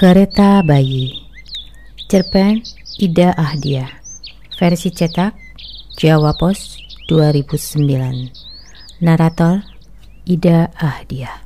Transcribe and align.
Kereta 0.00 0.64
Bayi. 0.64 1.28
Cerpen 2.08 2.64
Ida 2.96 3.36
Ahdia. 3.36 4.00
Versi 4.56 4.88
cetak 4.88 5.36
Jawa 6.00 6.32
Pos 6.40 6.80
2009 7.12 8.32
Narator 9.04 9.60
Ida 10.24 10.72
Ahdia. 10.72 11.44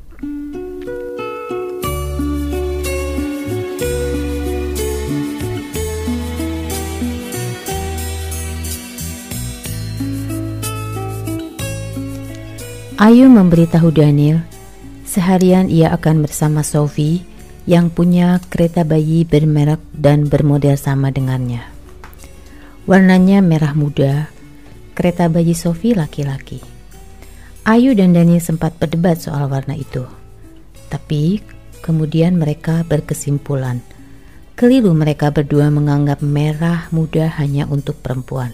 Ayu 13.02 13.26
memberitahu 13.26 13.90
Daniel 13.90 14.46
seharian 15.02 15.66
ia 15.66 15.90
akan 15.90 16.22
bersama 16.22 16.62
Sophie 16.62 17.33
yang 17.64 17.88
punya 17.88 18.40
kereta 18.52 18.84
bayi 18.84 19.24
bermerek 19.24 19.80
dan 19.96 20.28
bermodel 20.28 20.76
sama 20.76 21.08
dengannya. 21.08 21.64
Warnanya 22.84 23.40
merah 23.40 23.72
muda, 23.72 24.28
kereta 24.92 25.32
bayi 25.32 25.56
Sophie 25.56 25.96
laki-laki. 25.96 26.60
Ayu 27.64 27.96
dan 27.96 28.12
Daniel 28.12 28.44
sempat 28.44 28.76
berdebat 28.76 29.24
soal 29.24 29.48
warna 29.48 29.72
itu. 29.72 30.04
Tapi 30.92 31.40
kemudian 31.80 32.36
mereka 32.36 32.84
berkesimpulan. 32.84 33.80
Keliru 34.54 34.92
mereka 34.92 35.32
berdua 35.32 35.72
menganggap 35.72 36.20
merah 36.20 36.86
muda 36.92 37.32
hanya 37.40 37.64
untuk 37.64 37.96
perempuan. 38.04 38.52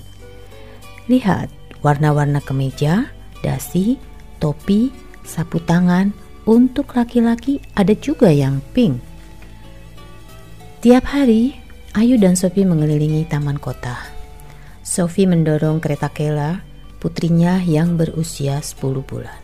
Lihat 1.10 1.50
warna-warna 1.82 2.38
kemeja, 2.38 3.10
dasi, 3.42 3.98
topi, 4.38 4.94
sapu 5.26 5.58
tangan, 5.58 6.14
untuk 6.50 6.98
laki-laki 6.98 7.62
ada 7.78 7.94
juga 7.94 8.34
yang 8.34 8.58
pink. 8.74 8.98
Tiap 10.82 11.06
hari, 11.06 11.54
Ayu 11.94 12.18
dan 12.18 12.34
Sophie 12.34 12.66
mengelilingi 12.66 13.22
taman 13.30 13.54
kota. 13.54 13.94
Sophie 14.82 15.30
mendorong 15.30 15.78
kereta 15.78 16.10
Kela, 16.10 16.58
putrinya 16.98 17.62
yang 17.62 17.94
berusia 17.94 18.58
10 18.58 18.82
bulan. 19.06 19.38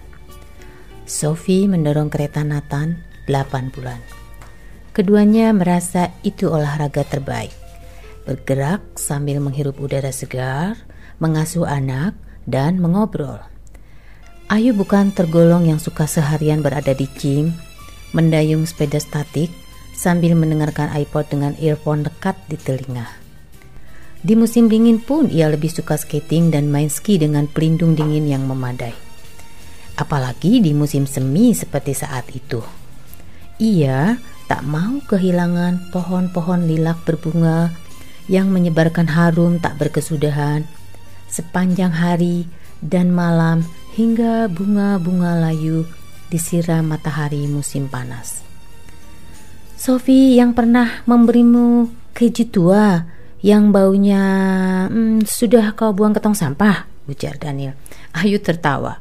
Sophie 1.06 1.70
mendorong 1.70 2.10
kereta 2.10 2.42
Nathan 2.42 2.98
8 3.30 3.70
bulan. 3.70 4.02
Keduanya 4.91 5.54
merasa 5.54 6.10
itu 6.26 6.50
olahraga 6.50 7.06
terbaik. 7.06 7.54
Bergerak 8.26 8.98
sambil 8.98 9.38
menghirup 9.38 9.78
udara 9.78 10.10
segar, 10.10 10.74
mengasuh 11.22 11.68
anak, 11.68 12.18
dan 12.50 12.82
mengobrol. 12.82 13.38
Ayu 14.47 14.78
bukan 14.78 15.11
tergolong 15.11 15.66
yang 15.66 15.83
suka 15.83 16.06
seharian 16.06 16.62
berada 16.62 16.94
di 16.94 17.11
gym, 17.19 17.50
mendayung 18.14 18.62
sepeda 18.62 19.03
statik, 19.03 19.50
sambil 19.91 20.38
mendengarkan 20.38 20.86
iPod 20.94 21.27
dengan 21.27 21.58
earphone 21.58 22.06
dekat 22.06 22.38
di 22.47 22.55
telinga. 22.55 23.11
Di 24.22 24.38
musim 24.38 24.70
dingin 24.70 25.03
pun 25.03 25.27
ia 25.34 25.50
lebih 25.50 25.66
suka 25.75 25.98
skating 25.98 26.55
dan 26.55 26.70
main 26.70 26.86
ski 26.86 27.19
dengan 27.19 27.50
pelindung 27.50 27.98
dingin 27.98 28.30
yang 28.30 28.47
memadai. 28.47 28.94
Apalagi 29.98 30.62
di 30.62 30.70
musim 30.70 31.10
semi 31.10 31.50
seperti 31.50 31.98
saat 31.98 32.31
itu. 32.31 32.62
Ia 33.58 34.14
tak 34.47 34.62
mau 34.62 35.03
kehilangan 35.10 35.91
pohon-pohon 35.91 36.70
lilac 36.70 37.03
berbunga 37.03 37.75
yang 38.31 38.55
menyebarkan 38.55 39.10
harum 39.10 39.58
tak 39.58 39.75
berkesudahan 39.75 40.62
sepanjang 41.27 41.91
hari 41.91 42.47
dan 42.78 43.10
malam 43.10 43.66
hingga 43.97 44.52
bunga-bunga 44.52 45.41
layu 45.41 45.89
disiram 46.28 46.84
matahari 46.84 47.48
musim 47.48 47.89
panas. 47.89 48.44
Sophie 49.72 50.36
yang 50.36 50.53
pernah 50.53 51.00
memberimu 51.08 51.88
keju 52.12 52.44
tua 52.53 53.09
yang 53.41 53.72
baunya 53.72 54.25
hmm, 54.93 55.25
sudah 55.25 55.72
kau 55.72 55.97
buang 55.97 56.12
ke 56.12 56.20
tong 56.20 56.37
sampah, 56.37 56.84
ujar 57.09 57.41
Daniel. 57.41 57.72
Ayu 58.12 58.37
tertawa. 58.37 59.00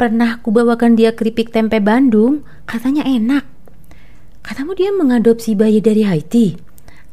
Pernah 0.00 0.40
kubawakan 0.40 0.96
dia 0.96 1.12
keripik 1.12 1.52
tempe 1.52 1.80
Bandung, 1.84 2.40
katanya 2.64 3.04
enak. 3.04 3.44
Katamu 4.40 4.72
dia 4.76 4.92
mengadopsi 4.96 5.52
bayi 5.52 5.84
dari 5.84 6.04
Haiti. 6.04 6.56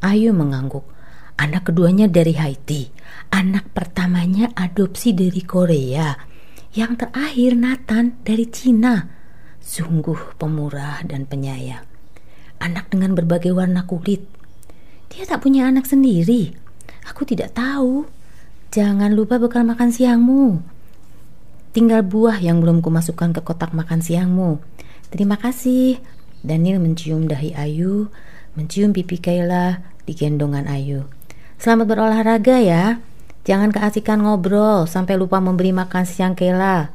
Ayu 0.00 0.32
mengangguk. 0.32 0.84
Anak 1.36 1.68
keduanya 1.68 2.08
dari 2.08 2.36
Haiti. 2.36 2.88
Anak 3.32 3.72
pertamanya 3.76 4.52
adopsi 4.56 5.16
dari 5.16 5.42
Korea 5.42 6.33
yang 6.74 6.98
terakhir 6.98 7.54
Nathan 7.54 8.18
dari 8.26 8.50
Cina. 8.50 9.06
Sungguh 9.62 10.34
pemurah 10.36 11.06
dan 11.06 11.24
penyayang. 11.24 11.86
Anak 12.58 12.90
dengan 12.90 13.14
berbagai 13.14 13.54
warna 13.54 13.86
kulit. 13.86 14.26
Dia 15.14 15.22
tak 15.22 15.46
punya 15.46 15.70
anak 15.70 15.86
sendiri. 15.86 16.50
Aku 17.06 17.22
tidak 17.22 17.54
tahu. 17.54 18.10
Jangan 18.74 19.14
lupa 19.14 19.38
bekal 19.38 19.62
makan 19.62 19.94
siangmu. 19.94 20.58
Tinggal 21.70 22.02
buah 22.02 22.42
yang 22.42 22.58
belum 22.58 22.82
kumasukkan 22.82 23.38
ke 23.38 23.40
kotak 23.46 23.70
makan 23.70 24.02
siangmu. 24.02 24.58
Terima 25.14 25.38
kasih. 25.38 26.02
Daniel 26.42 26.82
mencium 26.82 27.30
dahi 27.30 27.54
Ayu, 27.54 28.10
mencium 28.58 28.90
pipi 28.90 29.16
Kayla 29.22 29.80
di 30.04 30.12
gendongan 30.12 30.66
Ayu. 30.66 31.06
Selamat 31.56 31.86
berolahraga 31.86 32.58
ya. 32.60 32.98
Jangan 33.44 33.76
keasikan 33.76 34.24
ngobrol 34.24 34.88
sampai 34.88 35.20
lupa 35.20 35.36
memberi 35.36 35.68
makan 35.68 36.08
siang 36.08 36.32
Kela. 36.32 36.88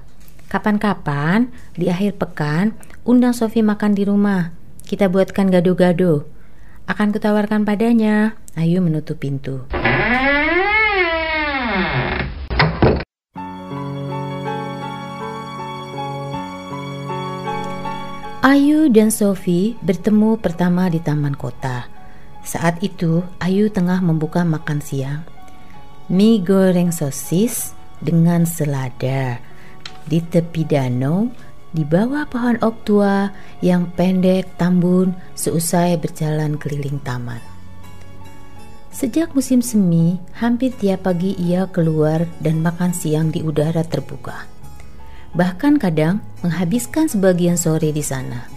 Kapan-kapan 0.50 1.54
di 1.78 1.94
akhir 1.94 2.18
pekan 2.18 2.74
undang 3.06 3.38
Sofi 3.38 3.62
makan 3.62 3.94
di 3.94 4.02
rumah. 4.02 4.50
Kita 4.82 5.14
buatkan 5.14 5.54
gado-gado. 5.54 6.26
Akan 6.90 7.14
kutawarkan 7.14 7.70
padanya. 7.70 8.34
Ayu 8.58 8.82
menutup 8.82 9.22
pintu. 9.22 9.70
Ayu 18.42 18.90
dan 18.90 19.14
Sofi 19.14 19.78
bertemu 19.86 20.42
pertama 20.42 20.90
di 20.90 20.98
taman 20.98 21.38
kota. 21.38 21.86
Saat 22.42 22.82
itu, 22.82 23.22
Ayu 23.38 23.70
tengah 23.70 24.02
membuka 24.02 24.42
makan 24.42 24.82
siang 24.82 25.22
mie 26.10 26.42
goreng 26.42 26.90
sosis 26.90 27.78
dengan 28.02 28.42
selada 28.42 29.38
di 30.10 30.18
tepi 30.26 30.66
danau 30.66 31.30
di 31.70 31.86
bawah 31.86 32.26
pohon 32.26 32.58
ok 32.66 32.78
tua 32.82 33.30
yang 33.62 33.94
pendek 33.94 34.58
tambun 34.58 35.14
seusai 35.38 36.02
berjalan 36.02 36.58
keliling 36.58 36.98
taman. 37.06 37.38
Sejak 38.90 39.38
musim 39.38 39.62
semi, 39.62 40.18
hampir 40.34 40.74
tiap 40.74 41.06
pagi 41.06 41.38
ia 41.38 41.70
keluar 41.70 42.26
dan 42.42 42.66
makan 42.66 42.90
siang 42.90 43.30
di 43.30 43.46
udara 43.46 43.86
terbuka. 43.86 44.50
Bahkan 45.38 45.78
kadang 45.78 46.26
menghabiskan 46.42 47.06
sebagian 47.06 47.56
sore 47.56 47.94
di 47.94 48.02
sana, 48.02 48.50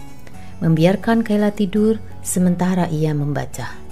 membiarkan 0.57 1.21
Kayla 1.21 1.53
tidur 1.53 2.01
sementara 2.25 2.89
ia 2.89 3.13
membaca. 3.13 3.82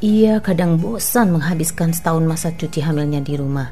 Ia 0.00 0.40
kadang 0.40 0.80
bosan 0.80 1.36
menghabiskan 1.36 1.92
setahun 1.92 2.24
masa 2.24 2.56
cuci 2.56 2.80
hamilnya 2.80 3.20
di 3.20 3.36
rumah. 3.36 3.68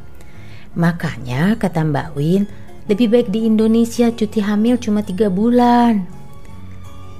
Makanya 0.76 1.56
kata 1.56 1.88
Mbak 1.88 2.08
Win, 2.12 2.44
lebih 2.84 3.08
baik 3.08 3.28
di 3.32 3.48
Indonesia 3.48 4.12
cuti 4.12 4.44
hamil 4.44 4.76
cuma 4.76 5.00
tiga 5.00 5.32
bulan. 5.32 6.04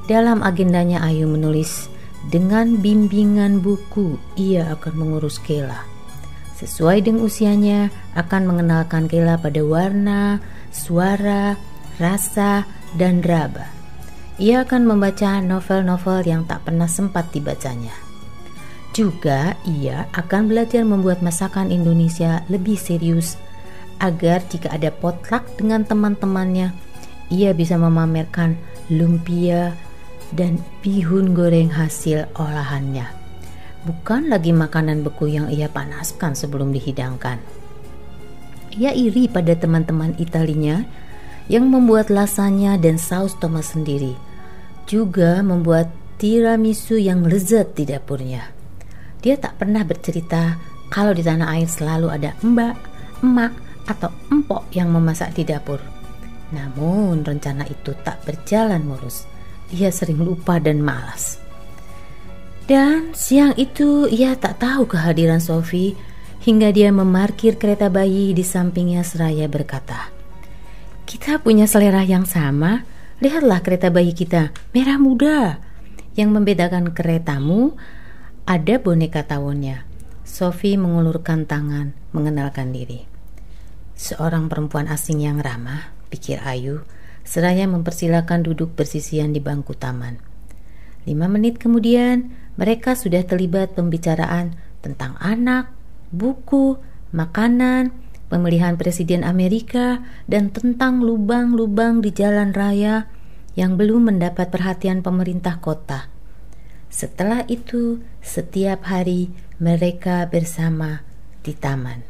Dalam 0.09 0.45
agendanya 0.45 1.01
Ayu 1.05 1.25
menulis, 1.25 1.89
dengan 2.29 2.77
bimbingan 2.81 3.65
buku 3.65 4.21
ia 4.37 4.77
akan 4.77 4.93
mengurus 5.01 5.41
Kela. 5.41 5.89
Sesuai 6.61 7.05
dengan 7.05 7.25
usianya, 7.25 7.89
akan 8.13 8.45
mengenalkan 8.45 9.09
Kela 9.09 9.41
pada 9.41 9.65
warna, 9.65 10.41
suara, 10.69 11.57
rasa, 11.97 12.69
dan 13.01 13.25
raba. 13.25 13.73
Ia 14.37 14.69
akan 14.69 14.85
membaca 14.85 15.41
novel-novel 15.41 16.29
yang 16.29 16.45
tak 16.45 16.69
pernah 16.69 16.89
sempat 16.89 17.33
dibacanya. 17.33 18.08
Juga 18.99 19.55
ia 19.63 20.11
akan 20.11 20.51
belajar 20.51 20.83
membuat 20.83 21.23
masakan 21.23 21.71
Indonesia 21.71 22.43
lebih 22.51 22.75
serius 22.75 23.39
agar 24.03 24.43
jika 24.51 24.75
ada 24.75 24.91
potluck 24.91 25.47
dengan 25.55 25.87
teman-temannya, 25.87 26.75
ia 27.31 27.55
bisa 27.55 27.79
memamerkan 27.79 28.59
lumpia 28.91 29.79
dan 30.35 30.59
bihun 30.83 31.31
goreng 31.31 31.71
hasil 31.71 32.27
olahannya. 32.35 33.07
Bukan 33.87 34.35
lagi 34.35 34.51
makanan 34.51 35.07
beku 35.07 35.31
yang 35.31 35.47
ia 35.47 35.71
panaskan 35.71 36.35
sebelum 36.35 36.75
dihidangkan. 36.75 37.39
Ia 38.75 38.91
iri 38.99 39.31
pada 39.31 39.55
teman-teman 39.55 40.19
Italinya 40.19 40.83
yang 41.47 41.71
membuat 41.71 42.11
lasanya 42.11 42.75
dan 42.75 42.99
saus 42.99 43.39
tomat 43.39 43.63
sendiri. 43.63 44.19
Juga 44.91 45.39
membuat 45.47 45.87
tiramisu 46.19 46.99
yang 46.99 47.23
lezat 47.23 47.79
di 47.79 47.87
dapurnya. 47.87 48.58
Dia 49.19 49.35
tak 49.39 49.59
pernah 49.59 49.83
bercerita 49.83 50.57
kalau 50.89 51.13
di 51.13 51.21
tanah 51.21 51.59
air 51.59 51.69
selalu 51.69 52.09
ada 52.09 52.33
mbak, 52.41 52.77
emak, 53.21 53.53
atau 53.89 54.13
empok 54.29 54.69
yang 54.77 54.93
memasak 54.93 55.33
di 55.33 55.49
dapur. 55.49 55.81
Namun 56.53 57.25
rencana 57.25 57.65
itu 57.69 57.97
tak 58.05 58.25
berjalan 58.25 58.85
mulus. 58.85 59.25
Dia 59.69 59.93
sering 59.93 60.21
lupa 60.21 60.61
dan 60.61 60.81
malas. 60.81 61.41
Dan 62.69 63.17
siang 63.17 63.57
itu 63.57 64.05
ia 64.13 64.37
tak 64.37 64.61
tahu 64.61 64.85
kehadiran 64.85 65.41
Sophie 65.41 65.97
hingga 66.45 66.69
dia 66.69 66.93
memarkir 66.93 67.57
kereta 67.57 67.89
bayi 67.89 68.37
di 68.37 68.45
sampingnya 68.45 69.01
seraya 69.05 69.49
berkata, 69.49 70.13
"Kita 71.09 71.41
punya 71.41 71.65
selera 71.65 72.05
yang 72.05 72.29
sama. 72.29 72.85
Lihatlah 73.25 73.65
kereta 73.65 73.89
bayi 73.89 74.13
kita, 74.13 74.53
merah 74.77 75.01
muda. 75.01 75.65
Yang 76.13 76.31
membedakan 76.37 76.93
keretamu 76.93 77.73
ada 78.49 78.81
boneka 78.81 79.29
tawonnya." 79.29 79.85
Sophie 80.25 80.81
mengulurkan 80.81 81.45
tangan, 81.45 81.93
mengenalkan 82.17 82.73
diri. 82.73 83.05
Seorang 83.99 84.49
perempuan 84.49 84.89
asing 84.89 85.25
yang 85.25 85.41
ramah, 85.41 85.93
pikir 86.09 86.41
Ayu, 86.45 86.85
seraya 87.25 87.69
mempersilahkan 87.69 88.45
duduk 88.45 88.73
bersisian 88.73 89.37
di 89.37 89.41
bangku 89.41 89.77
taman. 89.77 90.17
Lima 91.09 91.29
menit 91.29 91.57
kemudian, 91.57 92.33
mereka 92.61 92.93
sudah 92.93 93.25
terlibat 93.25 93.73
pembicaraan 93.73 94.57
tentang 94.85 95.17
anak, 95.21 95.73
buku, 96.13 96.77
makanan, 97.17 97.93
pemilihan 98.29 98.77
presiden 98.77 99.25
Amerika, 99.25 100.05
dan 100.29 100.53
tentang 100.53 101.01
lubang-lubang 101.01 102.05
di 102.05 102.13
jalan 102.13 102.53
raya 102.53 103.09
yang 103.57 103.81
belum 103.81 104.13
mendapat 104.13 104.53
perhatian 104.53 105.01
pemerintah 105.01 105.59
kota. 105.59 106.13
Setelah 106.89 107.45
itu, 107.47 108.01
setiap 108.25 108.89
hari 108.89 109.33
mereka 109.61 110.25
bersama 110.27 111.05
di 111.45 111.53
taman. 111.53 112.03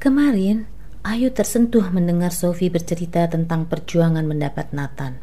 Kemarin, 0.00 0.78
Ayu 1.08 1.32
tersentuh 1.32 1.88
mendengar 1.94 2.34
Sophie 2.34 2.68
bercerita 2.68 3.30
tentang 3.30 3.70
perjuangan 3.70 4.26
mendapat 4.28 4.74
Nathan. 4.76 5.16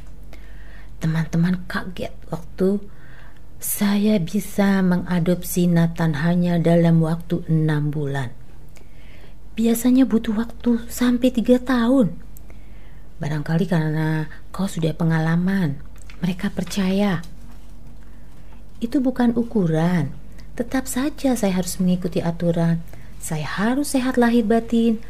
Teman-teman 0.98 1.68
kaget 1.68 2.16
waktu 2.34 2.82
saya 3.62 4.18
bisa 4.18 4.80
mengadopsi 4.82 5.68
Nathan 5.70 6.18
hanya 6.26 6.58
dalam 6.58 7.04
waktu 7.06 7.44
enam 7.52 7.94
bulan. 7.94 8.34
Biasanya 9.54 10.10
butuh 10.10 10.34
waktu 10.34 10.90
sampai 10.90 11.30
tiga 11.30 11.62
tahun. 11.62 12.18
Barangkali 13.22 13.70
karena 13.70 14.26
kau 14.50 14.66
sudah 14.66 14.96
pengalaman, 14.98 15.80
mereka 16.24 16.50
percaya. 16.50 17.22
Itu 18.84 19.00
bukan 19.00 19.36
ukuran. 19.36 20.12
Tetap 20.56 20.88
saja 20.88 21.36
saya 21.36 21.54
harus 21.56 21.78
mengikuti 21.78 22.24
aturan. 22.24 22.80
Saya 23.20 23.48
harus 23.48 23.96
sehat 23.96 24.16
lahir 24.16 24.46
batin, 24.46 25.02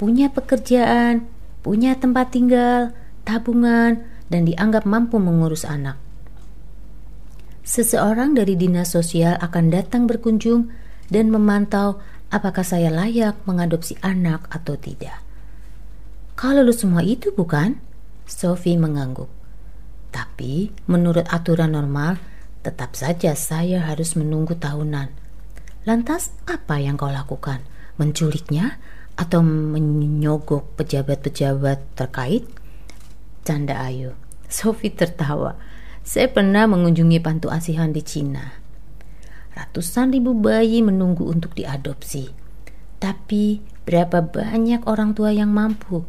punya 0.00 0.32
pekerjaan, 0.32 1.28
punya 1.60 1.94
tempat 1.98 2.32
tinggal, 2.32 2.96
tabungan, 3.22 4.02
dan 4.32 4.48
dianggap 4.48 4.88
mampu 4.88 5.20
mengurus 5.20 5.68
anak 5.68 6.00
seseorang 7.70 8.34
dari 8.34 8.58
dinas 8.58 8.90
sosial 8.90 9.38
akan 9.38 9.70
datang 9.70 10.10
berkunjung 10.10 10.74
dan 11.06 11.30
memantau 11.30 12.02
apakah 12.34 12.66
saya 12.66 12.90
layak 12.90 13.38
mengadopsi 13.46 13.94
anak 14.02 14.50
atau 14.50 14.74
tidak. 14.74 15.22
Kalau 16.34 16.66
lu 16.66 16.74
semua 16.74 17.06
itu 17.06 17.30
bukan? 17.30 17.78
Sophie 18.26 18.74
mengangguk. 18.74 19.30
Tapi 20.10 20.74
menurut 20.90 21.30
aturan 21.30 21.78
normal, 21.78 22.18
tetap 22.60 22.92
saja 22.92 23.32
saya 23.32 23.84
harus 23.88 24.16
menunggu 24.16 24.56
tahunan. 24.56 25.08
Lantas 25.88 26.36
apa 26.44 26.76
yang 26.76 27.00
kau 27.00 27.08
lakukan? 27.08 27.64
Menculiknya 27.96 28.76
atau 29.16 29.40
menyogok 29.44 30.76
pejabat-pejabat 30.76 31.96
terkait? 31.96 32.44
Canda 33.44 33.80
Ayu. 33.80 34.12
Sophie 34.48 34.92
tertawa. 34.92 35.56
Saya 36.04 36.28
pernah 36.28 36.68
mengunjungi 36.68 37.20
pantu 37.24 37.48
asuhan 37.48 37.96
di 37.96 38.04
Cina. 38.04 38.60
Ratusan 39.56 40.12
ribu 40.12 40.36
bayi 40.36 40.84
menunggu 40.84 41.28
untuk 41.28 41.56
diadopsi. 41.56 42.32
Tapi 43.00 43.64
berapa 43.88 44.20
banyak 44.20 44.84
orang 44.84 45.16
tua 45.16 45.32
yang 45.32 45.52
mampu? 45.52 46.04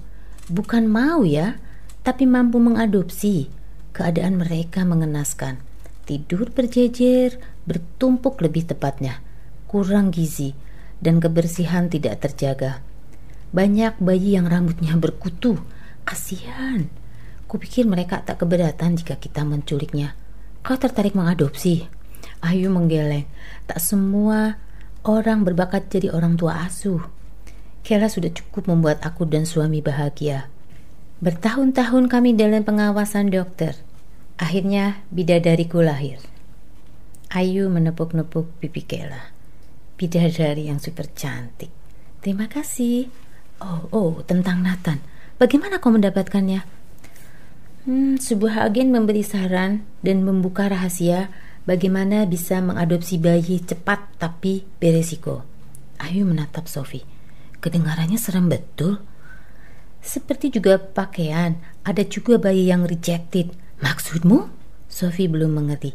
Bukan 0.51 0.87
mau 0.91 1.23
ya, 1.23 1.55
tapi 2.03 2.27
mampu 2.27 2.59
mengadopsi. 2.59 3.47
Keadaan 3.95 4.39
mereka 4.39 4.83
mengenaskan. 4.83 5.70
Tidur 6.11 6.51
berjejer, 6.51 7.39
bertumpuk 7.63 8.43
lebih 8.43 8.67
tepatnya. 8.67 9.23
Kurang 9.63 10.11
gizi 10.11 10.51
dan 10.99 11.23
kebersihan 11.23 11.87
tidak 11.87 12.19
terjaga. 12.19 12.83
Banyak 13.55 13.95
bayi 14.03 14.35
yang 14.35 14.51
rambutnya 14.51 14.99
berkutu. 14.99 15.63
Kasihan 16.03 16.91
Kupikir 17.47 17.87
mereka 17.87 18.19
tak 18.27 18.43
keberatan 18.43 18.99
jika 18.99 19.15
kita 19.15 19.47
menculiknya. 19.47 20.11
Kau 20.67 20.75
tertarik 20.75 21.15
mengadopsi? 21.15 21.87
Ayu 22.43 22.67
menggeleng. 22.67 23.27
Tak 23.71 23.79
semua 23.79 24.59
orang 25.07 25.47
berbakat 25.47 25.87
jadi 25.87 26.11
orang 26.11 26.35
tua 26.35 26.67
asuh. 26.67 27.07
Kela 27.87 28.11
sudah 28.11 28.35
cukup 28.35 28.67
membuat 28.67 28.99
aku 29.07 29.23
dan 29.23 29.47
suami 29.47 29.79
bahagia. 29.79 30.51
Bertahun-tahun 31.23 32.11
kami 32.11 32.35
dalam 32.35 32.67
pengawasan 32.67 33.31
dokter. 33.31 33.79
Akhirnya 34.37 35.03
bidadariku 35.09 35.83
lahir. 35.83 36.19
Ayu 37.31 37.71
menepuk-nepuk 37.71 38.59
pipi 38.59 38.83
Kela. 38.83 39.31
Bidadari 39.95 40.67
yang 40.67 40.83
super 40.83 41.07
cantik. 41.11 41.71
Terima 42.19 42.51
kasih. 42.51 43.07
Oh, 43.63 43.87
oh, 43.93 44.11
tentang 44.27 44.61
Nathan. 44.61 44.99
Bagaimana 45.41 45.81
kau 45.81 45.93
mendapatkannya? 45.93 46.61
Hmm, 47.81 48.21
sebuah 48.21 48.69
agen 48.69 48.93
memberi 48.93 49.25
saran 49.25 49.81
dan 50.05 50.21
membuka 50.21 50.69
rahasia 50.69 51.33
bagaimana 51.65 52.29
bisa 52.29 52.61
mengadopsi 52.61 53.17
bayi 53.17 53.57
cepat 53.57 54.21
tapi 54.21 54.65
beresiko. 54.77 55.41
Ayu 55.97 56.25
menatap 56.25 56.69
Sophie. 56.69 57.05
Kedengarannya 57.61 58.17
serem 58.17 58.49
betul. 58.49 59.01
Seperti 60.01 60.49
juga 60.49 60.81
pakaian, 60.81 61.57
ada 61.85 62.01
juga 62.05 62.41
bayi 62.41 62.69
yang 62.69 62.85
rejected. 62.89 63.53
Maksudmu? 63.81 64.49
Sophie 64.87 65.27
belum 65.27 65.57
mengerti. 65.57 65.93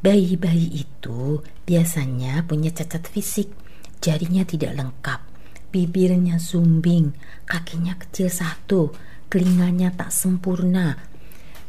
Bayi-bayi 0.00 0.84
itu 0.84 1.40
biasanya 1.64 2.44
punya 2.44 2.70
cacat 2.72 3.08
fisik, 3.08 3.48
jarinya 4.00 4.44
tidak 4.44 4.76
lengkap, 4.76 5.20
bibirnya 5.72 6.36
sumbing, 6.36 7.16
kakinya 7.48 7.96
kecil 7.96 8.28
satu, 8.28 8.92
telinganya 9.32 9.90
tak 9.92 10.12
sempurna, 10.12 11.00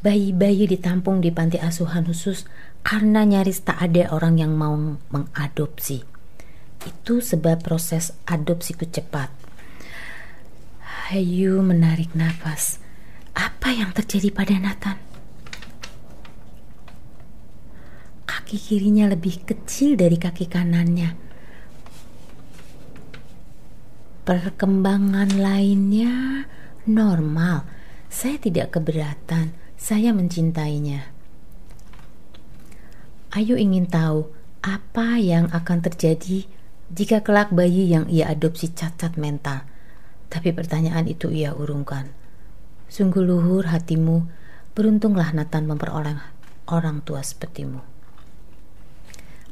bayi-bayi 0.05 0.69
ditampung 0.69 1.23
di 1.23 1.33
panti 1.33 1.57
asuhan 1.57 2.05
khusus 2.05 2.45
karena 2.85 3.25
nyaris 3.25 3.65
tak 3.65 3.79
ada 3.81 4.13
orang 4.13 4.39
yang 4.39 4.53
mau 4.53 4.75
mengadopsi. 5.11 6.03
Itu 6.85 7.19
sebab 7.19 7.65
proses 7.65 8.15
adopsiku 8.29 8.87
cepat. 8.87 9.27
Hayu 11.11 11.59
menarik 11.63 12.13
nafas. 12.13 12.79
Apa 13.35 13.75
yang 13.75 13.91
terjadi 13.91 14.31
pada 14.31 14.55
Nathan? 14.55 15.06
Kaki 18.37 18.61
kirinya 18.61 19.09
lebih 19.09 19.49
kecil 19.49 19.97
dari 19.97 20.13
kaki 20.13 20.45
kanannya. 20.45 21.09
Perkembangan 24.21 25.41
lainnya 25.41 26.45
normal. 26.85 27.65
Saya 28.13 28.37
tidak 28.37 28.77
keberatan 28.77 29.57
saya 29.73 30.13
mencintainya. 30.13 31.09
Ayu 33.33 33.57
ingin 33.57 33.89
tahu 33.89 34.29
apa 34.61 35.17
yang 35.17 35.49
akan 35.49 35.81
terjadi 35.81 36.45
jika 36.93 37.25
kelak 37.25 37.49
bayi 37.49 37.89
yang 37.89 38.05
ia 38.05 38.29
adopsi 38.29 38.69
cacat 38.69 39.17
mental. 39.17 39.65
Tapi 40.29 40.53
pertanyaan 40.53 41.09
itu 41.09 41.33
ia 41.33 41.57
urungkan. 41.57 42.13
Sungguh 42.85 43.25
luhur 43.25 43.65
hatimu, 43.73 44.29
beruntunglah 44.77 45.33
Nathan 45.33 45.65
memperoleh 45.65 46.21
orang 46.69 47.01
tua 47.01 47.25
sepertimu. 47.25 47.96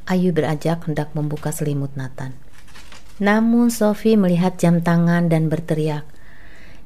Ayu 0.06 0.30
berajak 0.30 0.86
hendak 0.86 1.10
membuka 1.18 1.50
selimut 1.50 1.90
Nathan. 1.98 2.30
Namun 3.18 3.74
Sophie 3.74 4.14
melihat 4.14 4.54
jam 4.54 4.78
tangan 4.78 5.26
dan 5.26 5.50
berteriak, 5.50 6.06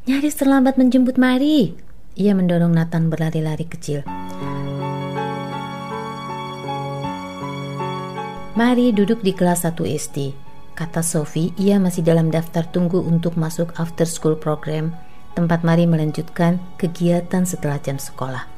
Nyaris 0.09 0.41
terlambat 0.41 0.81
menjemput 0.81 1.21
Mari. 1.21 1.77
Ia 2.17 2.33
mendorong 2.33 2.73
Nathan 2.73 3.13
berlari-lari 3.13 3.69
kecil. 3.69 4.09
Mari 8.57 8.97
duduk 8.97 9.21
di 9.21 9.37
kelas 9.37 9.69
1 9.69 9.77
SD. 9.85 10.33
Kata 10.73 11.05
Sophie, 11.05 11.53
ia 11.61 11.77
masih 11.77 12.01
dalam 12.01 12.33
daftar 12.33 12.65
tunggu 12.65 13.05
untuk 13.05 13.37
masuk 13.37 13.77
after 13.77 14.09
school 14.09 14.33
program, 14.33 14.97
tempat 15.37 15.61
Mari 15.61 15.85
melanjutkan 15.85 16.57
kegiatan 16.81 17.45
setelah 17.45 17.77
jam 17.85 18.01
sekolah. 18.01 18.49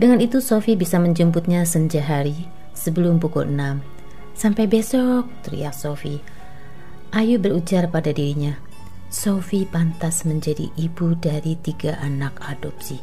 Dengan 0.00 0.24
itu 0.24 0.40
Sophie 0.40 0.80
bisa 0.80 0.96
menjemputnya 0.96 1.68
senja 1.68 2.00
hari 2.00 2.48
sebelum 2.84 3.16
pukul 3.16 3.48
6. 3.48 3.80
Sampai 4.36 4.68
besok, 4.68 5.24
teriak 5.40 5.72
Sophie. 5.72 6.20
Ayu 7.16 7.40
berujar 7.40 7.88
pada 7.88 8.12
dirinya, 8.12 8.52
Sophie 9.08 9.64
pantas 9.64 10.28
menjadi 10.28 10.68
ibu 10.76 11.16
dari 11.16 11.56
tiga 11.64 11.96
anak 12.04 12.36
adopsi. 12.44 13.00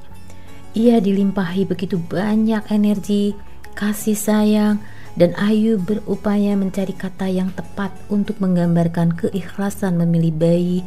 Ia 0.77 1.01
dilimpahi 1.01 1.65
begitu 1.65 1.97
banyak 1.97 2.69
energi, 2.69 3.33
kasih 3.73 4.15
sayang, 4.15 4.77
dan 5.15 5.35
Ayu 5.39 5.79
berupaya 5.79 6.55
mencari 6.55 6.95
kata 6.95 7.27
yang 7.27 7.51
tepat 7.51 7.91
untuk 8.07 8.39
menggambarkan 8.39 9.15
keikhlasan 9.15 9.99
memilih 9.99 10.31
bayi 10.35 10.79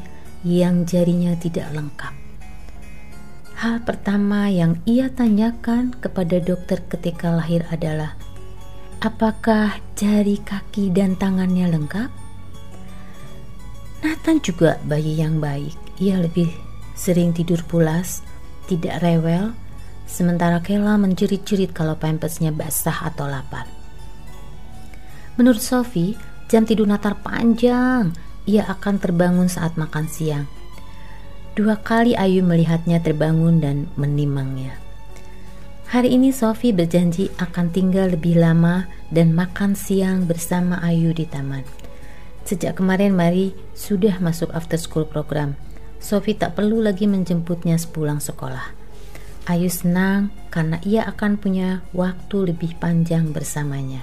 yang 0.44 0.84
jarinya 0.84 1.36
tidak 1.40 1.68
lengkap. 1.72 2.14
Hal 3.56 3.80
pertama 3.80 4.52
yang 4.52 4.76
ia 4.84 5.08
tanyakan 5.08 5.96
kepada 5.96 6.36
dokter 6.36 6.84
ketika 6.84 7.32
lahir 7.32 7.64
adalah, 7.72 8.12
apakah 9.04 9.76
jari 10.00 10.40
kaki 10.40 10.88
dan 10.88 11.12
tangannya 11.20 11.68
lengkap? 11.68 12.08
Nathan 14.00 14.40
juga 14.40 14.80
bayi 14.88 15.20
yang 15.20 15.44
baik. 15.44 15.76
Ia 16.00 16.24
lebih 16.24 16.48
sering 16.96 17.36
tidur 17.36 17.60
pulas, 17.68 18.24
tidak 18.64 19.04
rewel, 19.04 19.52
sementara 20.08 20.64
Kela 20.64 20.96
menjerit-jerit 20.96 21.76
kalau 21.76 22.00
pampasnya 22.00 22.48
basah 22.48 23.04
atau 23.04 23.28
lapar. 23.28 23.68
Menurut 25.36 25.60
Sophie, 25.60 26.16
jam 26.48 26.64
tidur 26.64 26.88
Natar 26.88 27.20
panjang. 27.20 28.16
Ia 28.48 28.68
akan 28.72 29.00
terbangun 29.00 29.48
saat 29.52 29.76
makan 29.76 30.08
siang. 30.08 30.48
Dua 31.56 31.80
kali 31.80 32.16
Ayu 32.16 32.44
melihatnya 32.44 33.00
terbangun 33.00 33.60
dan 33.60 33.88
menimangnya. 33.96 34.83
Hari 35.94 36.10
ini 36.10 36.34
Sophie 36.34 36.74
berjanji 36.74 37.30
akan 37.38 37.70
tinggal 37.70 38.10
lebih 38.10 38.34
lama 38.34 38.90
dan 39.14 39.30
makan 39.30 39.78
siang 39.78 40.26
bersama 40.26 40.82
Ayu 40.82 41.14
di 41.14 41.22
taman. 41.22 41.62
Sejak 42.42 42.82
kemarin 42.82 43.14
Mari 43.14 43.54
sudah 43.78 44.18
masuk 44.18 44.50
after 44.58 44.74
school 44.74 45.06
program. 45.06 45.54
Sophie 46.02 46.34
tak 46.34 46.58
perlu 46.58 46.82
lagi 46.82 47.06
menjemputnya 47.06 47.78
sepulang 47.78 48.18
sekolah. 48.18 48.74
Ayu 49.46 49.70
senang 49.70 50.34
karena 50.50 50.82
ia 50.82 51.06
akan 51.06 51.38
punya 51.38 51.86
waktu 51.94 52.50
lebih 52.50 52.74
panjang 52.82 53.30
bersamanya. 53.30 54.02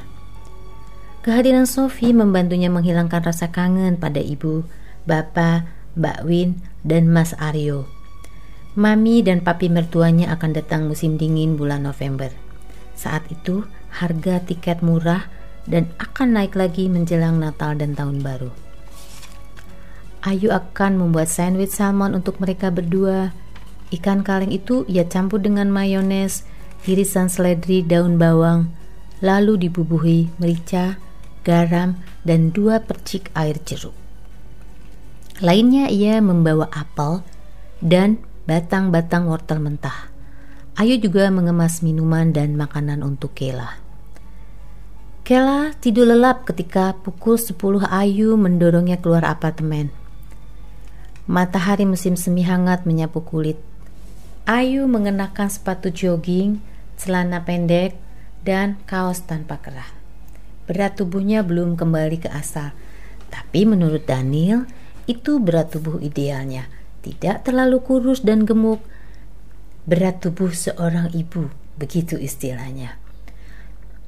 Kehadiran 1.28 1.68
Sophie 1.68 2.16
membantunya 2.16 2.72
menghilangkan 2.72 3.20
rasa 3.20 3.52
kangen 3.52 4.00
pada 4.00 4.24
ibu, 4.24 4.64
bapak, 5.04 5.68
Mbak 6.00 6.20
Win, 6.24 6.56
dan 6.88 7.12
Mas 7.12 7.36
Aryo. 7.36 7.84
Mami 8.72 9.20
dan 9.20 9.44
papi 9.44 9.68
mertuanya 9.68 10.32
akan 10.32 10.56
datang 10.56 10.88
musim 10.88 11.20
dingin 11.20 11.60
bulan 11.60 11.84
November. 11.84 12.32
Saat 12.96 13.28
itu, 13.28 13.68
harga 13.92 14.40
tiket 14.40 14.80
murah 14.80 15.28
dan 15.68 15.92
akan 16.00 16.40
naik 16.40 16.56
lagi 16.56 16.88
menjelang 16.88 17.36
Natal 17.36 17.76
dan 17.76 18.00
Tahun 18.00 18.24
Baru. 18.24 18.48
Ayu 20.24 20.56
akan 20.56 21.04
membuat 21.04 21.28
sandwich 21.28 21.76
salmon 21.76 22.16
untuk 22.16 22.40
mereka 22.40 22.72
berdua. 22.72 23.36
Ikan 23.92 24.24
kaleng 24.24 24.56
itu 24.56 24.88
ia 24.88 25.04
campur 25.04 25.44
dengan 25.44 25.68
mayones, 25.68 26.48
irisan 26.88 27.28
seledri, 27.28 27.84
daun 27.84 28.16
bawang, 28.16 28.72
lalu 29.20 29.68
dibubuhi 29.68 30.32
merica, 30.40 30.96
garam, 31.44 32.00
dan 32.24 32.56
dua 32.56 32.80
percik 32.80 33.34
air 33.36 33.60
jeruk. 33.68 33.98
Lainnya 35.44 35.92
ia 35.92 36.24
membawa 36.24 36.72
apel 36.72 37.26
dan 37.82 38.22
batang-batang 38.52 39.32
wortel 39.32 39.64
mentah. 39.64 40.12
Ayu 40.76 41.00
juga 41.00 41.32
mengemas 41.32 41.80
minuman 41.80 42.36
dan 42.36 42.60
makanan 42.60 43.00
untuk 43.00 43.32
Kela. 43.32 43.80
Kela 45.24 45.72
tidur 45.80 46.12
lelap 46.12 46.44
ketika 46.44 47.00
pukul 47.00 47.40
10 47.40 47.88
Ayu 47.88 48.36
mendorongnya 48.36 49.00
keluar 49.00 49.24
apartemen. 49.24 49.88
Matahari 51.32 51.88
musim 51.88 52.20
semi 52.20 52.44
hangat 52.44 52.84
menyapu 52.84 53.24
kulit. 53.24 53.56
Ayu 54.44 54.84
mengenakan 54.84 55.48
sepatu 55.48 55.88
jogging, 55.88 56.60
celana 57.00 57.48
pendek, 57.48 57.96
dan 58.44 58.76
kaos 58.84 59.24
tanpa 59.24 59.64
kerah 59.64 60.02
berat 60.72 60.96
tubuhnya 60.96 61.44
belum 61.44 61.76
kembali 61.76 62.24
ke 62.24 62.30
asal. 62.32 62.72
Tapi 63.28 63.68
menurut 63.68 64.08
Daniel, 64.08 64.64
itu 65.04 65.36
berat 65.44 65.76
tubuh 65.76 66.00
idealnya. 66.00 66.72
Tidak 67.02 67.42
terlalu 67.42 67.82
kurus 67.82 68.22
dan 68.22 68.46
gemuk. 68.46 68.82
Berat 69.90 70.22
tubuh 70.22 70.54
seorang 70.54 71.10
ibu, 71.18 71.50
begitu 71.82 72.18
istilahnya. 72.22 73.02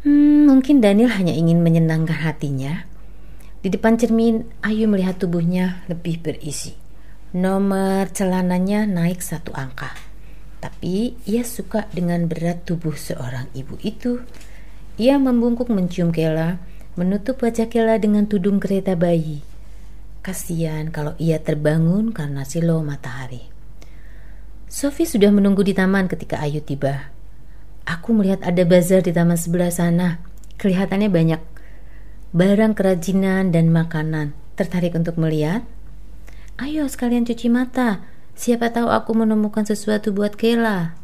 Hmm, 0.05 0.45
mungkin 0.51 0.83
Daniel 0.83 1.09
hanya 1.15 1.33
ingin 1.33 1.65
menyenangkan 1.65 2.21
hatinya. 2.21 2.85
Di 3.63 3.71
depan 3.71 3.95
cermin, 3.95 4.43
Ayu 4.59 4.85
melihat 4.91 5.17
tubuhnya 5.17 5.81
lebih 5.87 6.19
berisi. 6.19 6.75
Nomor 7.33 8.11
celananya 8.11 8.85
naik 8.85 9.23
satu 9.23 9.55
angka. 9.55 9.95
Tapi 10.61 11.17
ia 11.25 11.41
suka 11.41 11.87
dengan 11.95 12.27
berat 12.27 12.67
tubuh 12.67 12.93
seorang 12.93 13.49
ibu 13.57 13.79
itu. 13.81 14.21
Ia 15.01 15.17
membungkuk 15.17 15.71
mencium 15.71 16.13
Kela, 16.13 16.61
menutup 16.93 17.41
wajah 17.41 17.71
Kela 17.71 17.97
dengan 17.97 18.29
tudung 18.29 18.61
kereta 18.61 18.93
bayi. 18.93 19.41
Kasihan 20.23 20.87
kalau 20.87 21.19
ia 21.19 21.43
terbangun 21.43 22.15
karena 22.15 22.47
silau 22.47 22.79
matahari. 22.79 23.51
Sophie 24.71 25.03
sudah 25.03 25.35
menunggu 25.35 25.67
di 25.67 25.75
taman 25.75 26.07
ketika 26.07 26.39
Ayu 26.39 26.63
tiba. 26.63 27.11
Aku 27.83 28.15
melihat 28.15 28.39
ada 28.47 28.63
bazar 28.63 29.03
di 29.03 29.11
taman 29.11 29.35
sebelah 29.35 29.67
sana. 29.67 30.23
Kelihatannya 30.55 31.11
banyak 31.11 31.41
barang 32.31 32.73
kerajinan 32.73 33.51
dan 33.51 33.67
makanan. 33.69 34.31
Tertarik 34.55 34.95
untuk 34.95 35.19
melihat? 35.19 35.67
Ayo 36.55 36.87
sekalian 36.87 37.27
cuci 37.27 37.51
mata. 37.51 38.07
Siapa 38.33 38.71
tahu 38.71 38.89
aku 38.89 39.11
menemukan 39.13 39.67
sesuatu 39.67 40.15
buat 40.15 40.39
Kela. 40.39 40.95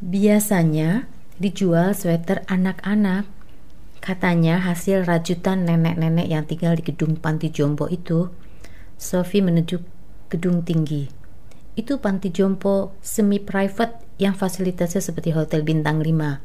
Biasanya 0.00 1.04
dijual 1.36 1.92
sweater 1.92 2.48
anak-anak. 2.48 3.28
Katanya 4.08 4.56
hasil 4.64 5.04
rajutan 5.04 5.68
nenek-nenek 5.68 6.32
yang 6.32 6.48
tinggal 6.48 6.72
di 6.72 6.80
gedung 6.80 7.20
panti 7.20 7.52
jompo 7.52 7.92
itu. 7.92 8.32
Sophie 8.96 9.44
menuju 9.44 9.84
gedung 10.32 10.64
tinggi. 10.64 11.12
Itu 11.76 12.00
panti 12.00 12.32
jompo 12.32 12.96
semi-private 13.04 14.16
yang 14.16 14.32
fasilitasnya 14.32 15.04
seperti 15.04 15.36
hotel 15.36 15.60
bintang 15.60 16.00
5. 16.00 16.40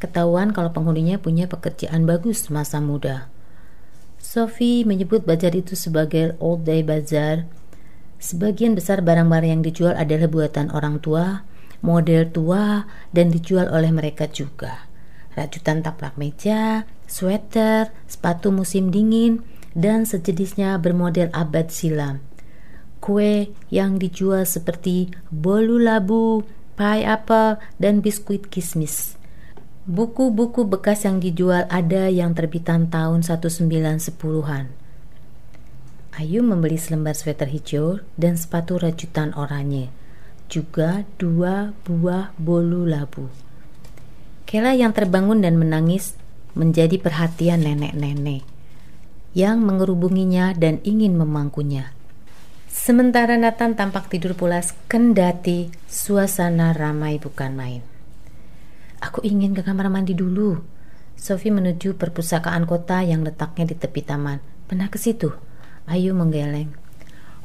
Ketahuan 0.00 0.56
kalau 0.56 0.72
penghuninya 0.72 1.20
punya 1.20 1.44
pekerjaan 1.44 2.08
bagus 2.08 2.48
masa 2.48 2.80
muda. 2.80 3.28
Sophie 4.16 4.88
menyebut 4.88 5.28
bazar 5.28 5.52
itu 5.52 5.76
sebagai 5.76 6.40
old 6.40 6.64
day 6.64 6.80
bazaar. 6.80 7.44
Sebagian 8.16 8.72
besar 8.72 9.04
barang-barang 9.04 9.52
yang 9.52 9.60
dijual 9.60 9.92
adalah 9.92 10.24
buatan 10.24 10.72
orang 10.72 11.04
tua, 11.04 11.44
model 11.84 12.32
tua 12.32 12.88
dan 13.12 13.28
dijual 13.28 13.68
oleh 13.68 13.92
mereka 13.92 14.24
juga. 14.24 14.88
Rajutan 15.34 15.82
taplak 15.82 16.14
meja, 16.14 16.86
sweater, 17.08 17.92
sepatu 18.06 18.54
musim 18.54 18.88
dingin, 18.88 19.42
dan 19.74 20.06
sejenisnya 20.06 20.78
bermodel 20.78 21.32
abad 21.34 21.68
silam. 21.68 22.22
Kue 23.02 23.52
yang 23.68 24.00
dijual 24.00 24.48
seperti 24.48 25.12
bolu 25.28 25.76
labu, 25.76 26.46
pie 26.78 27.04
apple, 27.04 27.60
dan 27.76 28.00
biskuit 28.00 28.48
kismis. 28.48 29.20
Buku-buku 29.84 30.64
bekas 30.64 31.04
yang 31.04 31.20
dijual 31.20 31.68
ada 31.68 32.08
yang 32.08 32.32
terbitan 32.32 32.88
tahun 32.88 33.20
1910-an. 33.20 34.72
Ayu 36.14 36.40
membeli 36.40 36.80
selembar 36.80 37.12
sweater 37.12 37.50
hijau 37.50 38.00
dan 38.16 38.38
sepatu 38.40 38.80
rajutan 38.80 39.36
oranye 39.36 39.92
juga 40.48 41.02
dua 41.16 41.72
buah 41.82 42.36
bolu 42.36 42.84
labu. 42.84 43.26
Kela 44.44 44.76
yang 44.76 44.92
terbangun 44.92 45.40
dan 45.40 45.56
menangis 45.56 46.14
menjadi 46.54 46.96
perhatian 47.02 47.66
nenek-nenek 47.66 48.46
yang 49.34 49.58
mengerubunginya 49.66 50.54
dan 50.54 50.78
ingin 50.86 51.18
memangkunya. 51.18 51.90
Sementara 52.70 53.34
Nathan 53.34 53.74
tampak 53.74 54.10
tidur 54.10 54.38
pulas 54.38 54.74
kendati 54.86 55.70
suasana 55.90 56.74
ramai 56.74 57.18
bukan 57.18 57.54
main. 57.54 57.82
Aku 59.02 59.22
ingin 59.26 59.52
ke 59.52 59.62
kamar 59.66 59.90
mandi 59.90 60.14
dulu. 60.14 60.62
Sophie 61.14 61.54
menuju 61.54 61.94
perpustakaan 61.94 62.66
kota 62.66 63.02
yang 63.02 63.22
letaknya 63.22 63.70
di 63.70 63.76
tepi 63.78 64.02
taman. 64.02 64.42
Pernah 64.66 64.90
ke 64.90 64.98
situ? 64.98 65.30
Ayu 65.86 66.16
menggeleng. 66.16 66.72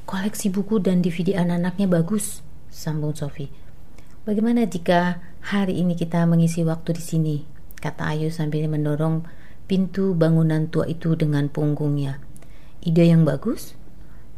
Koleksi 0.09 0.49
buku 0.49 0.81
dan 0.81 1.05
DVD 1.05 1.37
anak-anaknya 1.37 1.85
bagus 1.85 2.41
sambung 2.73 3.13
Sofi. 3.13 3.49
Bagaimana 4.25 4.65
jika 4.65 5.21
hari 5.41 5.81
ini 5.81 5.93
kita 5.93 6.25
mengisi 6.25 6.65
waktu 6.65 6.97
di 6.97 7.03
sini? 7.03 7.37
Kata 7.79 8.11
Ayu 8.11 8.27
sambil 8.27 8.67
mendorong 8.67 9.23
pintu 9.71 10.11
bangunan 10.11 10.67
tua 10.67 10.83
itu 10.87 11.15
dengan 11.15 11.47
punggungnya. 11.47 12.19
Ide 12.83 13.07
yang 13.07 13.23
bagus? 13.23 13.79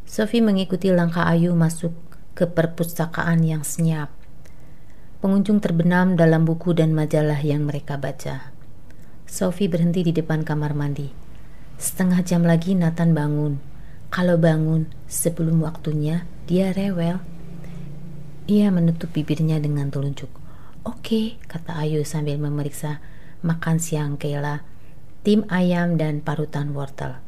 Sofi 0.05 0.41
mengikuti 0.45 0.93
langkah 0.93 1.25
Ayu 1.25 1.57
masuk 1.57 1.93
ke 2.37 2.45
perpustakaan 2.45 3.41
yang 3.41 3.65
senyap. 3.65 4.13
Pengunjung 5.21 5.61
terbenam 5.61 6.17
dalam 6.17 6.45
buku 6.45 6.73
dan 6.73 6.97
majalah 6.97 7.37
yang 7.41 7.69
mereka 7.69 7.97
baca. 7.97 8.49
Sophie 9.29 9.69
berhenti 9.69 10.01
di 10.01 10.13
depan 10.13 10.41
kamar 10.41 10.73
mandi. 10.73 11.13
Setengah 11.77 12.25
jam 12.25 12.41
lagi 12.41 12.73
Nathan 12.73 13.13
bangun. 13.13 13.61
Kalau 14.11 14.35
bangun 14.35 14.91
sebelum 15.07 15.63
waktunya, 15.63 16.27
dia 16.49 16.75
rewel. 16.75 17.23
Ia 18.49 18.67
menutup 18.73 19.13
bibirnya 19.15 19.61
dengan 19.61 19.87
telunjuk. 19.87 20.27
Oke, 20.83 21.39
kata 21.47 21.77
Ayu 21.77 22.01
sambil 22.03 22.41
memeriksa 22.41 22.99
makan 23.41 23.77
siang 23.77 24.17
Kayla. 24.17 24.63
tim 25.21 25.45
ayam 25.53 26.01
dan 26.01 26.25
parutan 26.25 26.73
wortel. 26.73 27.21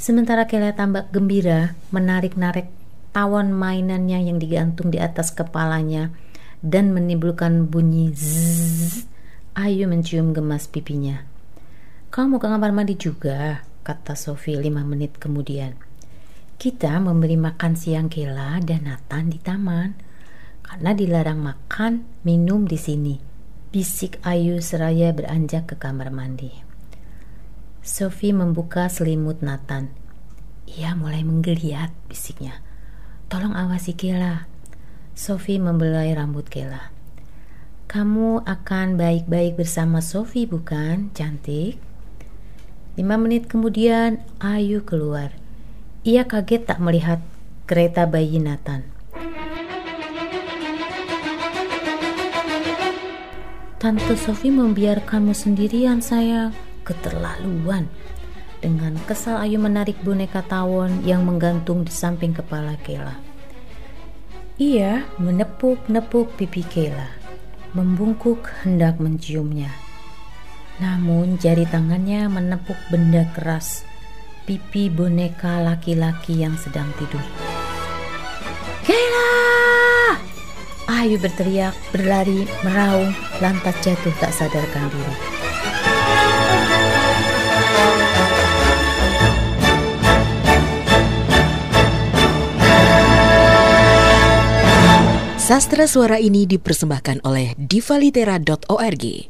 Sementara 0.00 0.46
Kela 0.46 0.72
tambah 0.72 1.10
gembira 1.12 1.74
menarik-narik 1.92 2.70
tawon 3.10 3.50
mainannya 3.52 4.30
yang 4.30 4.38
digantung 4.38 4.88
di 4.94 5.02
atas 5.02 5.34
kepalanya 5.34 6.14
dan 6.62 6.94
menimbulkan 6.94 7.66
bunyi 7.66 8.14
zzz, 8.14 9.04
Ayu 9.58 9.90
mencium 9.90 10.30
gemas 10.30 10.70
pipinya. 10.70 11.26
Kamu 12.14 12.38
ke 12.38 12.46
kamar 12.46 12.70
mandi 12.70 12.94
juga, 12.94 13.66
kata 13.82 14.14
Sophie 14.14 14.56
lima 14.56 14.86
menit 14.86 15.18
kemudian. 15.18 15.74
Kita 16.56 16.96
memberi 17.02 17.34
makan 17.34 17.74
siang 17.74 18.06
Kela 18.06 18.62
dan 18.62 18.86
Nathan 18.86 19.28
di 19.28 19.36
taman 19.42 19.90
karena 20.62 20.94
dilarang 20.94 21.40
makan 21.42 22.22
minum 22.22 22.64
di 22.64 22.78
sini. 22.78 23.29
Bisik 23.70 24.18
Ayu 24.26 24.58
seraya 24.58 25.14
beranjak 25.14 25.70
ke 25.70 25.78
kamar 25.78 26.10
mandi. 26.10 26.50
Sophie 27.86 28.34
membuka 28.34 28.90
selimut 28.90 29.46
Nathan. 29.46 29.94
Ia 30.66 30.98
mulai 30.98 31.22
menggeliat, 31.22 31.94
bisiknya. 32.10 32.66
Tolong 33.30 33.54
awasi 33.54 33.94
Kela. 33.94 34.50
Sophie 35.14 35.62
membelai 35.62 36.10
rambut 36.18 36.50
Kela. 36.50 36.90
Kamu 37.86 38.42
akan 38.42 38.98
baik-baik 38.98 39.54
bersama 39.54 40.02
Sophie 40.02 40.50
bukan, 40.50 41.14
cantik? 41.14 41.78
Lima 42.98 43.22
menit 43.22 43.46
kemudian, 43.46 44.18
Ayu 44.42 44.82
keluar. 44.82 45.30
Ia 46.02 46.26
kaget 46.26 46.66
tak 46.66 46.82
melihat 46.82 47.22
kereta 47.70 48.10
bayi 48.10 48.42
Nathan. 48.42 48.82
Tante 53.80 54.12
Sophie 54.12 54.52
membiarkanmu 54.52 55.32
sendirian, 55.32 56.04
sayang 56.04 56.52
keterlaluan. 56.84 57.88
Dengan 58.60 58.92
kesal 59.08 59.40
Ayu 59.40 59.56
menarik 59.56 59.96
boneka 60.04 60.44
tawon 60.44 61.00
yang 61.00 61.24
menggantung 61.24 61.80
di 61.80 61.88
samping 61.88 62.36
kepala 62.36 62.76
Kela. 62.84 63.16
Ia 64.60 65.08
menepuk-nepuk 65.16 66.36
pipi 66.36 66.60
Kela, 66.60 67.08
membungkuk 67.72 68.52
hendak 68.68 69.00
menciumnya. 69.00 69.72
Namun 70.76 71.40
jari 71.40 71.64
tangannya 71.64 72.28
menepuk 72.28 72.76
benda 72.92 73.32
keras 73.32 73.88
pipi 74.44 74.92
boneka 74.92 75.56
laki-laki 75.64 76.36
yang 76.36 76.52
sedang 76.60 76.92
tidur. 77.00 77.24
Kela! 78.84 79.69
Ayu 80.90 81.22
berteriak, 81.22 81.70
berlari, 81.94 82.50
meraung, 82.66 83.14
lantas 83.38 83.78
jatuh 83.78 84.10
tak 84.18 84.34
sadarkan 84.34 84.90
diri. 84.90 85.16
Sastra 95.38 95.86
suara 95.86 96.18
ini 96.18 96.46
dipersembahkan 96.46 97.22
oleh 97.22 97.54
divalitera.org. 97.54 99.26